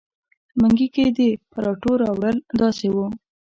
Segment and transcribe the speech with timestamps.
[0.59, 1.19] منګي کې د
[1.51, 3.05] پراټو راوړل داسې وو.